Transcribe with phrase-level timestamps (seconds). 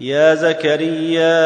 [0.00, 1.40] يا زكريا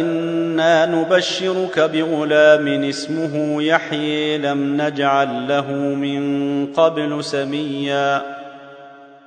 [0.00, 8.22] إنا نبشرك بغلام اسمه يحيي لم نجعل له من قبل سميا.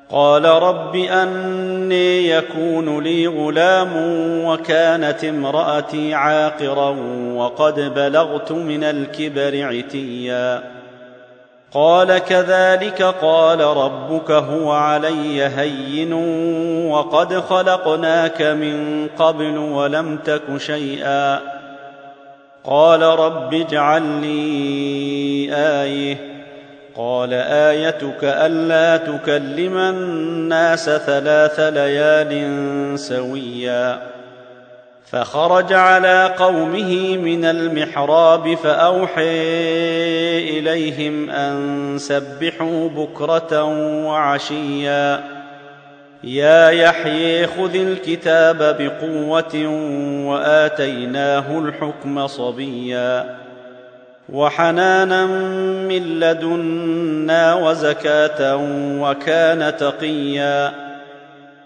[0.09, 3.91] قال رب أني يكون لي غلام
[4.45, 6.89] وكانت امرأتي عاقرا
[7.33, 10.74] وقد بلغت من الكبر عتيا.
[11.75, 16.13] قال كذلك قال ربك هو علي هين
[16.89, 21.39] وقد خلقناك من قبل ولم تك شيئا.
[22.63, 26.17] قال رب اجعل لي آية.
[26.97, 34.14] قال آيتك ألا تكلم الناس ثلاث ليال سويا.
[35.05, 39.29] فخرج على قومه من المحراب فأوحي
[40.59, 43.63] إليهم أن سبحوا بكرة
[44.05, 45.23] وعشيا.
[46.23, 49.67] يا يحيي خذ الكتاب بقوة
[50.27, 53.35] وآتيناه الحكم صبيا.
[54.29, 55.25] وحنانا
[55.87, 58.57] من لدنا وزكاة
[59.01, 60.84] وكان تقيا.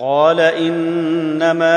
[0.00, 1.68] قال إنما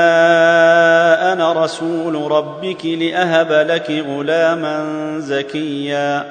[1.32, 4.84] أنا رسول ربك لأهب لك غلاما
[5.18, 6.24] زكيا.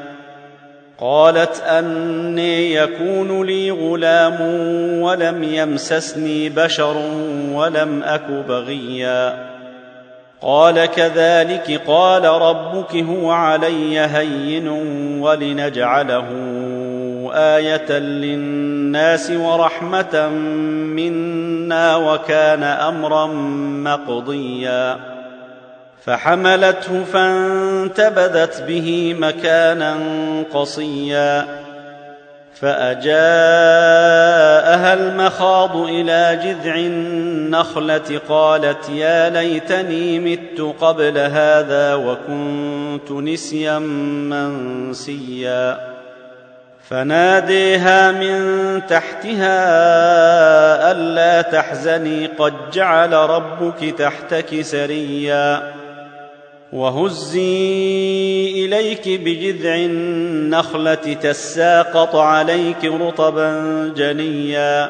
[0.99, 4.41] قالت أني يكون لي غلام
[5.01, 6.97] ولم يمسسني بشر
[7.51, 9.49] ولم أك بغيا.
[10.41, 14.67] قال كذلك قال ربك هو علي هين
[15.21, 16.25] ولنجعله
[17.33, 20.29] آية للناس ورحمة
[20.95, 23.25] منا وكان أمرا
[23.83, 24.97] مقضيا.
[26.05, 29.95] فحملته فانتبذت به مكانا
[30.53, 31.45] قصيا.
[32.61, 33.09] فأجاءها
[34.93, 43.79] المخاض إلى جذع النخلة قالت يا ليتني مت قبل هذا وكنت نسيا
[44.29, 45.88] منسيا.
[46.89, 49.61] فناديها من تحتها
[50.91, 55.73] ألا تحزني قد جعل ربك تحتك سريا
[56.73, 63.53] وهزي إليك بجذع النخلة تساقط عليك رطبا
[63.97, 64.89] جنيا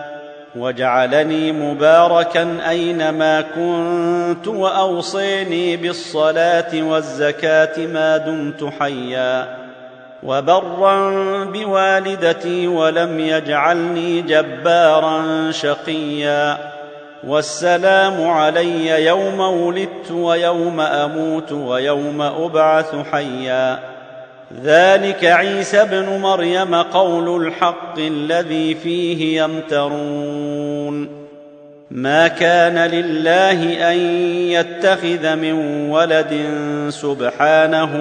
[0.55, 9.57] وجعلني مباركا أينما كنت وأوصيني بالصلاة والزكاة ما دمت حيا
[10.23, 11.09] وبرا
[11.45, 16.57] بوالدتي ولم يجعلني جبارا شقيا
[17.27, 23.90] والسلام علي يوم ولدت ويوم أموت ويوم أبعث حيا
[24.63, 31.21] ذلك عيسى ابن مريم قول الحق الذي فيه يمترون.
[31.91, 33.97] ما كان لله أن
[34.49, 35.53] يتخذ من
[35.89, 36.45] ولد
[36.89, 37.95] سبحانه.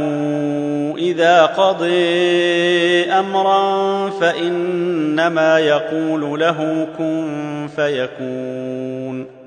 [0.99, 9.40] إذا قضي أمرا فإنما يقول له كن فيكون.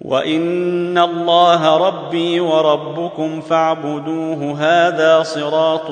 [0.00, 5.90] وان الله ربي وربكم فاعبدوه هذا صراط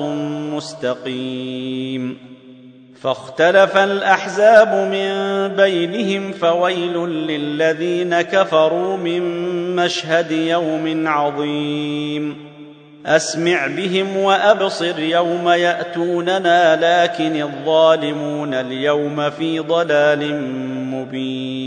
[0.53, 2.17] مستقيم
[3.01, 5.11] فاختلف الاحزاب من
[5.55, 9.21] بينهم فويل للذين كفروا من
[9.75, 12.47] مشهد يوم عظيم
[13.05, 20.41] اسمع بهم وابصر يوم ياتوننا لكن الظالمون اليوم في ضلال
[20.91, 21.66] مبين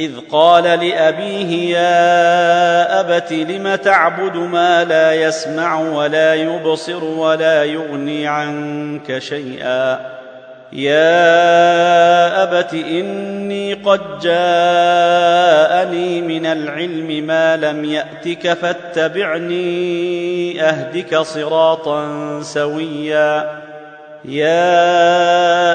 [0.00, 9.18] إذ قال لأبيه يا أبت لم تعبد ما لا يسمع ولا يبصر ولا يغني عنك
[9.18, 10.14] شيئا؟
[10.72, 19.62] يا أبت إني قد جاءني من العلم ما لم يأتك فاتبعني
[20.62, 23.64] أهدك صراطا سويا.
[24.24, 25.23] يا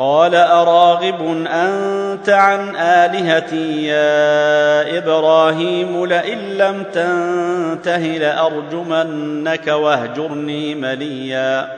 [0.00, 11.68] قال أراغب أنت عن آلهتي يا إبراهيم لئن لم تنته لأرجمنك واهجرني مليا.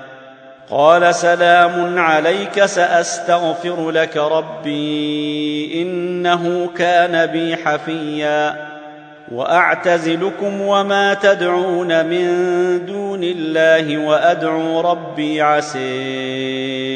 [0.71, 8.73] قال سلام عليك سأستغفر لك ربي إنه كان بي حفيا.
[9.33, 12.27] وأعتزلكم وما تدعون من
[12.87, 16.82] دون الله وأدعو ربي عسي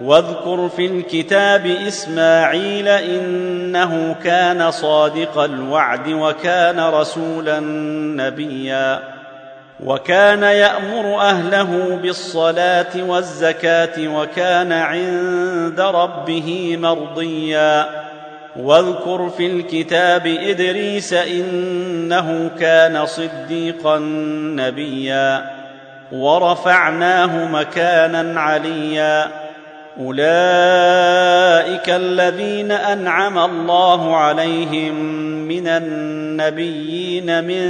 [0.00, 7.60] واذكر في الكتاب إسماعيل إنه كان صادق الوعد وكان رسولا
[8.16, 9.00] نبيا
[9.84, 17.86] وكان يأمر أهله بالصلاة والزكاة وكان عند ربه مرضيا
[18.56, 23.98] واذكر في الكتاب إدريس إنه كان صديقا
[24.56, 25.50] نبيا
[26.12, 29.39] ورفعناه مكانا عليا
[29.98, 34.94] أولئك الذين أنعم الله عليهم
[35.48, 37.64] من النبيين من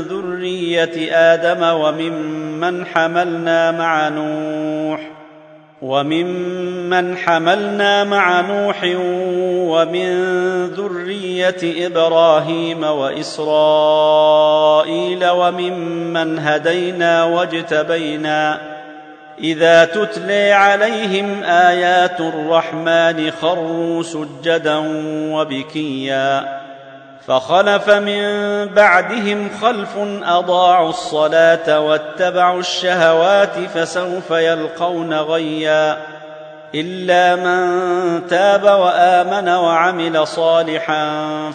[0.00, 5.00] ذرية آدم وممن حملنا مع نوح
[5.82, 8.84] وممن حملنا مع نوح
[9.72, 10.12] ومن
[10.66, 13.40] ذرية إبراهيم وإسرائيل
[15.28, 18.60] وممن هدينا واجتبينا
[19.38, 24.76] إذا تتلي عليهم آيات الرحمن خروا سجدا
[25.32, 26.62] وبكيا
[27.26, 28.24] فخلف من
[28.66, 35.98] بعدهم خلف أضاعوا الصلاة واتبعوا الشهوات فسوف يلقون غيا
[36.74, 41.10] إلا من تاب وآمن وعمل صالحا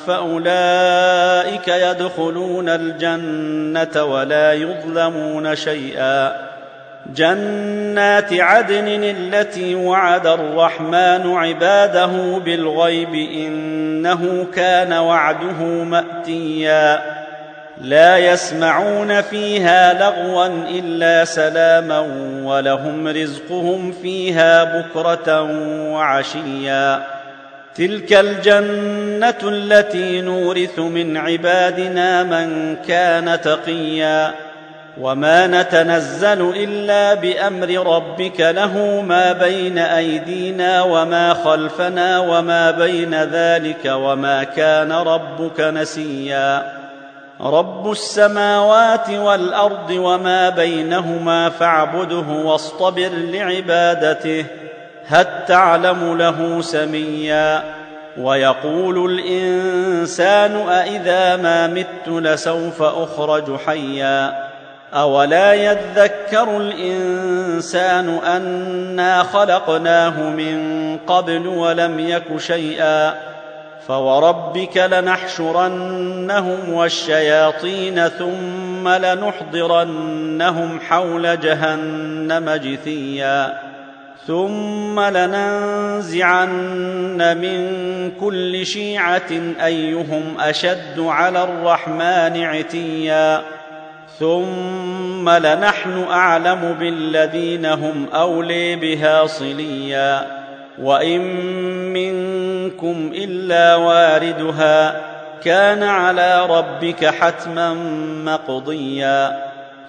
[0.08, 6.47] فأولئك يدخلون الجنة ولا يظلمون شيئا
[7.06, 17.18] جنات عدن التي وعد الرحمن عباده بالغيب إنه كان وعده مأتيا.
[17.82, 22.00] لا يسمعون فيها لغوا إلا سلاما
[22.44, 25.42] ولهم رزقهم فيها بكرة
[25.92, 27.04] وعشيا.
[27.76, 34.47] تلك الجنة التي نورث من عبادنا من كان تقيا.
[35.02, 44.44] وما نتنزل إلا بأمر ربك له ما بين أيدينا وما خلفنا وما بين ذلك وما
[44.44, 46.74] كان ربك نسيا.
[47.42, 54.46] رب السماوات والأرض وما بينهما فاعبده واصطبر لعبادته
[55.08, 57.64] هل تعلم له سميا.
[58.18, 64.47] ويقول الإنسان أإذا ما مت لسوف أخرج حيا.
[64.94, 73.14] اولا يذكر الانسان انا خلقناه من قبل ولم يك شيئا
[73.88, 83.58] فوربك لنحشرنهم والشياطين ثم لنحضرنهم حول جهنم جثيا
[84.28, 86.48] ثم لننزعن
[87.38, 87.72] من
[88.20, 89.32] كل شيعه
[89.66, 93.57] ايهم اشد على الرحمن عتيا
[94.20, 100.38] ثم لنحن أعلم بالذين هم أولي بها صليا.
[100.82, 101.22] وإن
[101.94, 105.02] منكم إلا واردها
[105.44, 107.74] كان على ربك حتما
[108.26, 109.48] مقضيا.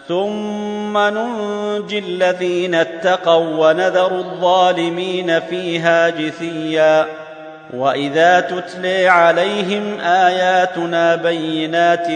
[0.09, 7.07] ثم ننجي الذين اتقوا ونذر الظالمين فيها جثيا.
[7.75, 12.09] واذا تتلي عليهم اياتنا بينات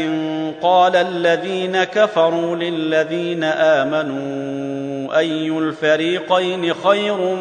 [0.62, 7.36] قال الذين كفروا للذين امنوا اي الفريقين خير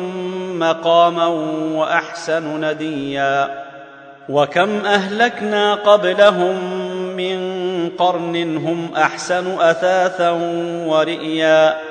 [0.53, 1.27] مقاما
[1.75, 3.63] واحسن نديا
[4.29, 6.55] وكم اهلكنا قبلهم
[7.15, 7.39] من
[7.89, 10.29] قرن هم احسن اثاثا
[10.85, 11.90] ورئيا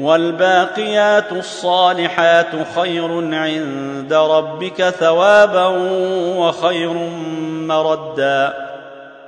[0.00, 5.66] والباقيات الصالحات خير عند ربك ثوابا
[6.36, 6.92] وخير
[7.50, 8.54] مردا.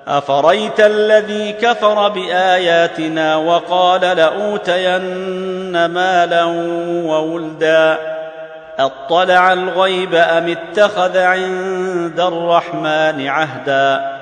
[0.08, 6.44] أفريت الذي كفر بآياتنا وقال لأوتين مالا
[7.04, 7.98] وولدا؟
[8.78, 14.21] أطلع الغيب أم اتخذ عند الرحمن عهدا؟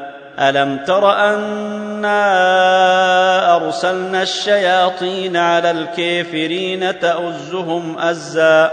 [0.39, 2.15] ألم تر أنا
[3.55, 8.71] أرسلنا الشياطين على الكافرين تؤزهم أزا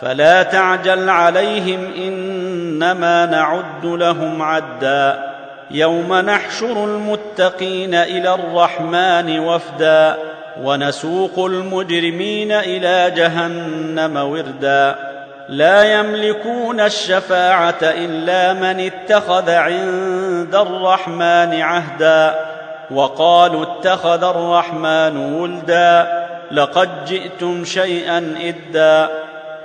[0.00, 5.30] فلا تعجل عليهم إنما نعد لهم عدا
[5.70, 10.16] يوم نحشر المتقين إلى الرحمن وفدا
[10.62, 15.09] ونسوق المجرمين إلى جهنم وردا
[15.50, 22.34] لا يملكون الشفاعة إلا من اتخذ عند الرحمن عهدا
[22.90, 29.08] وقالوا اتخذ الرحمن ولدا لقد جئتم شيئا إدا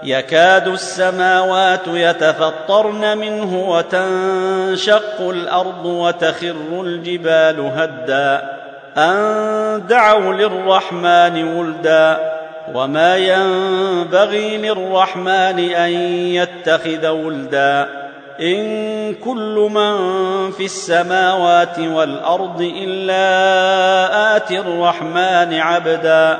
[0.03, 8.57] يكاد السماوات يتفطرن منه وتنشق الأرض وتخر الجبال هدا
[8.97, 12.34] أن دعوا للرحمن ولدا
[12.73, 17.87] وما ينبغي للرحمن ان يتخذ ولدا
[18.41, 19.95] ان كل من
[20.51, 23.25] في السماوات والارض الا
[24.37, 26.39] اتي الرحمن عبدا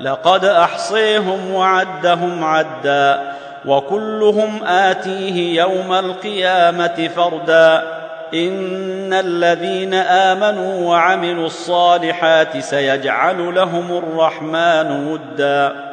[0.00, 3.32] لقد احصيهم وعدهم عدا
[3.66, 7.99] وكلهم اتيه يوم القيامه فردا
[8.34, 15.90] ان الذين امنوا وعملوا الصالحات سيجعل لهم الرحمن ودا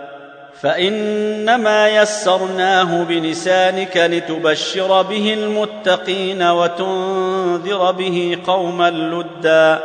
[0.62, 9.80] فانما يسرناه بلسانك لتبشر به المتقين وتنذر به قوما لدا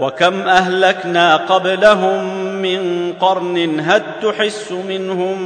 [0.00, 5.42] وكم اهلكنا قبلهم من قرن هل تحس منهم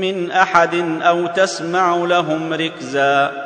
[0.00, 3.45] من احد أو تسمع لهم ركزا